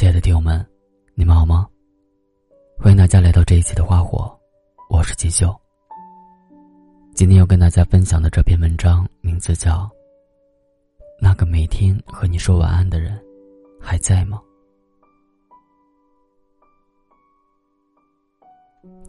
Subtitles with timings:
[0.00, 0.66] 亲爱的听友们，
[1.14, 1.68] 你们好吗？
[2.78, 4.34] 欢迎大家来到这一期的花火，
[4.88, 5.54] 我是锦绣。
[7.14, 9.80] 今天要跟大家分享的这篇文章名字叫
[11.20, 13.22] 《那个每天和你说晚安的人
[13.78, 14.40] 还在吗》。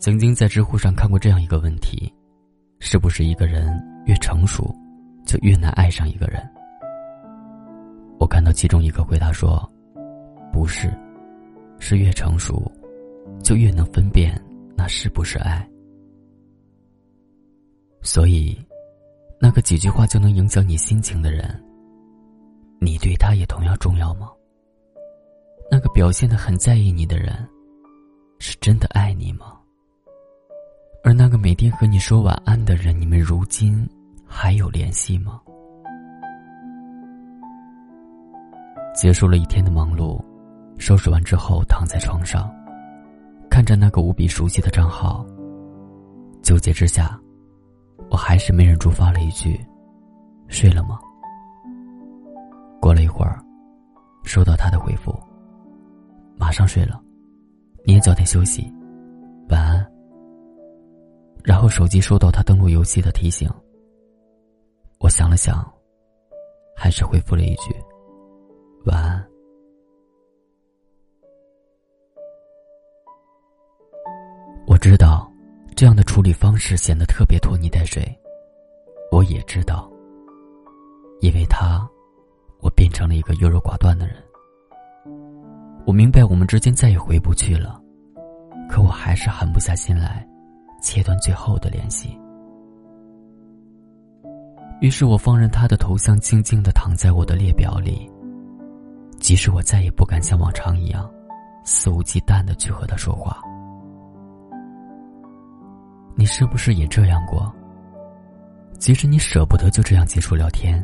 [0.00, 2.12] 曾经在知乎上看过这样一个问题：
[2.80, 4.74] 是不是一个人越成熟，
[5.24, 6.44] 就越难爱上一个人？
[8.18, 9.70] 我看到其中一个回答说。
[10.52, 10.92] 不是，
[11.78, 12.70] 是越成熟，
[13.42, 14.40] 就越能分辨
[14.76, 15.66] 那是不是爱。
[18.02, 18.58] 所以，
[19.40, 21.62] 那个几句话就能影响你心情的人，
[22.80, 24.30] 你对他也同样重要吗？
[25.70, 27.46] 那个表现的很在意你的人，
[28.38, 29.56] 是真的爱你吗？
[31.02, 33.88] 而那个每天和你说晚安的人，你们如今
[34.26, 35.40] 还有联系吗？
[38.94, 40.20] 结束了一天的忙碌。
[40.80, 42.50] 收拾完之后，躺在床上，
[43.50, 45.24] 看着那个无比熟悉的账号，
[46.42, 47.20] 纠结之下，
[48.10, 49.60] 我还是没忍住发了一句
[50.48, 50.98] ：“睡了吗？”
[52.80, 53.38] 过了一会儿，
[54.24, 55.14] 收到他的回复
[56.38, 56.98] ：“马上睡了，
[57.84, 58.72] 你也早点休息，
[59.50, 59.86] 晚安。”
[61.44, 63.48] 然后手机收到他登录游戏的提醒，
[64.98, 65.62] 我想了想，
[66.74, 67.74] 还是回复了一句
[68.86, 69.22] ：“晚安。”
[74.80, 75.30] 知道，
[75.76, 78.02] 这样的处理方式显得特别拖泥带水。
[79.12, 79.90] 我也知道，
[81.20, 81.86] 因为他，
[82.60, 84.16] 我变成了一个优柔寡断的人。
[85.84, 87.78] 我明白我们之间再也回不去了，
[88.70, 90.26] 可我还是狠不下心来，
[90.80, 92.18] 切断最后的联系。
[94.80, 98.10] 于是我放任他的头像静静的躺在我的列表里，
[99.18, 101.06] 即使我再也不敢像往常一样，
[101.64, 103.42] 肆无忌惮的去和他说话。
[106.14, 107.52] 你是不是也这样过？
[108.78, 110.82] 即使你舍不得就这样结束聊天，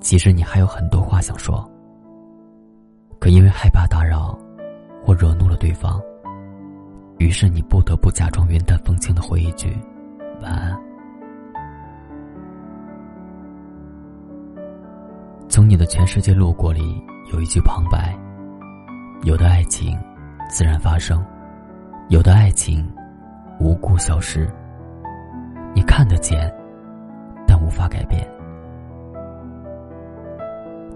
[0.00, 1.66] 即使你还有很多话想说，
[3.18, 4.38] 可因为害怕打扰
[5.02, 5.98] 或惹怒了对方，
[7.18, 9.74] 于是你不得不假装云淡风轻的回一句
[10.42, 10.78] “晚安”。
[15.48, 17.02] 从你的全世界路过里
[17.32, 18.14] 有一句旁白：
[19.22, 19.98] 有的爱情
[20.50, 21.24] 自然发生，
[22.10, 22.86] 有的爱情。
[23.60, 24.50] 无故消失，
[25.74, 26.50] 你看得见，
[27.46, 28.26] 但无法改变。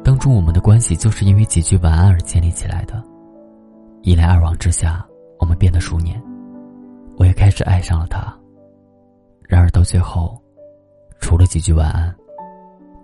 [0.03, 3.03] 当初我们的关系就是因为几句晚安而建立起来的，
[4.01, 5.07] 一来二往之下，
[5.39, 6.19] 我们变得熟稔，
[7.19, 8.35] 我也开始爱上了他。
[9.47, 10.41] 然而到最后，
[11.21, 12.15] 除了几句晚安，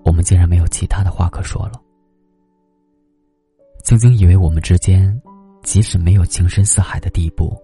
[0.06, 1.72] 我们竟然没有其他的话可说了。
[3.84, 5.20] 曾经以为我们之间，
[5.62, 7.54] 即使没有情深似海的地步，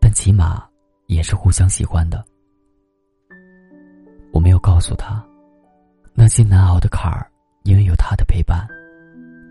[0.00, 0.64] 但起码。
[1.06, 2.24] 也是互相喜欢的。
[4.32, 5.24] 我没有告诉他，
[6.12, 7.30] 那些难熬的坎儿，
[7.62, 8.66] 因为有他的陪伴，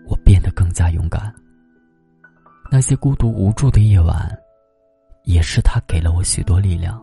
[0.06, 1.34] 我变得更加勇敢。
[2.70, 4.38] 那些孤独无助的夜晚，
[5.24, 7.00] 也是他给了我许多力量。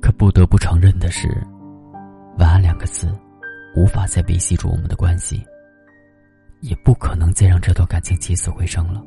[0.00, 1.28] 可不得不承认的是
[2.38, 3.08] ，“晚安”两个字，
[3.76, 5.44] 无法再维系住我们的关系，
[6.60, 9.02] 也不可能再让这段感情起死回生了。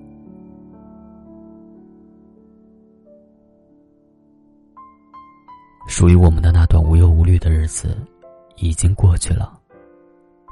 [5.89, 7.97] 属于我们的那段无忧无虑的日子，
[8.57, 9.59] 已经过去了，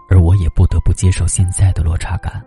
[0.10, 2.44] 而我也不得不接受现在的落差感，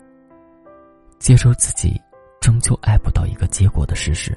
[1.21, 1.99] 接受自己
[2.41, 4.37] 终究爱不到一个结果的事实。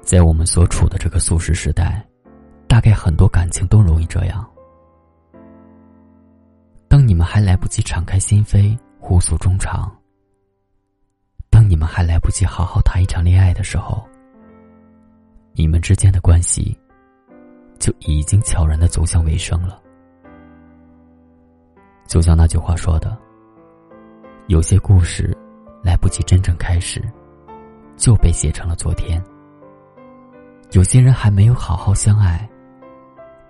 [0.00, 2.02] 在我们所处的这个速食时代，
[2.66, 4.44] 大概很多感情都容易这样。
[6.88, 9.86] 当你们还来不及敞开心扉，互诉衷肠；
[11.50, 14.02] 当你们还来不及好好谈一场恋爱的时候，
[15.60, 16.74] 你们之间的关系
[17.78, 19.78] 就已经悄然的走向尾声了。
[22.08, 23.14] 就像那句话说的
[24.48, 25.36] ：“有些故事
[25.84, 27.04] 来不及真正开始，
[27.94, 29.20] 就被写成了昨天；
[30.70, 32.48] 有些人还没有好好相爱，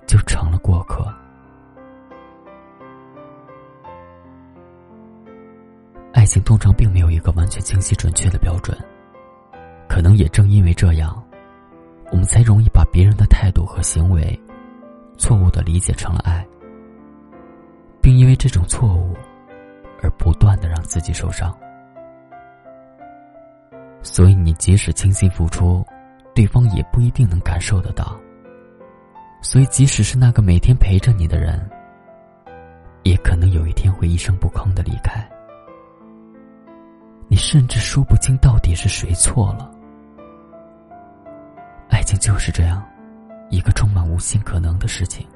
[0.04, 1.06] 就成了过客。”
[6.12, 8.76] 爱情通常并没有一个完全清晰准确的标准，
[9.88, 11.19] 可能也正因为这样。
[12.10, 14.38] 我们才容易把别人的态度和行为
[15.16, 16.46] 错误的理解成了爱，
[18.00, 19.16] 并因为这种错误
[20.02, 21.56] 而不断的让自己受伤。
[24.02, 25.86] 所以，你即使倾心付出，
[26.34, 28.18] 对方也不一定能感受得到。
[29.42, 31.70] 所以，即使是那个每天陪着你的人，
[33.02, 35.26] 也可能有一天会一声不吭的离开。
[37.28, 39.70] 你甚至说不清到底是谁错了。
[41.90, 42.82] 爱情就是这样，
[43.50, 45.26] 一个充满无限可能的事情，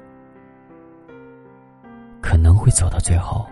[2.21, 3.45] 可能会走到最后，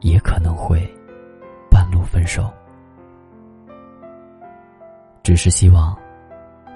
[0.00, 0.86] 也可能会
[1.70, 2.52] 半路分手。
[5.22, 5.96] 只是希望，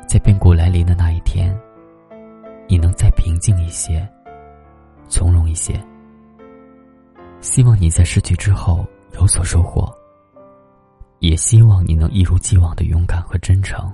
[0.08, 1.56] 在变故来临的那一天，
[2.68, 4.06] 你能再平静一些，
[5.08, 5.80] 从容一些。
[7.40, 9.90] 希望你在失去之后有所收获。
[11.18, 13.88] 也希望你能一如既往的勇敢和真诚，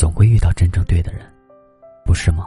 [0.00, 1.30] 总会遇到真正对的人，
[2.06, 2.46] 不是吗？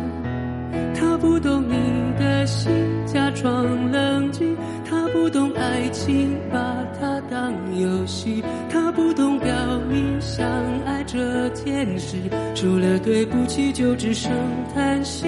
[8.01, 9.53] 游戏；他不懂表
[9.87, 10.43] 明相
[10.85, 12.17] 爱这件事，
[12.55, 14.31] 除了对不起就只剩
[14.73, 15.27] 叹息。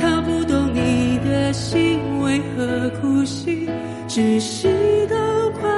[0.00, 3.68] 他不懂你的心为何哭泣，
[4.06, 4.68] 窒息
[5.10, 5.16] 到
[5.60, 5.77] 快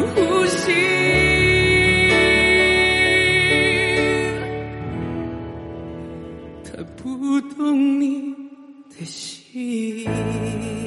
[9.53, 10.11] 他不懂你的
[10.61, 10.80] 心。